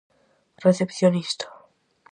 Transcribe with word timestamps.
Recepcionista. 0.65 1.45